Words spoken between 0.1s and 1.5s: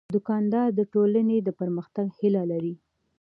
دوکاندار د ټولنې د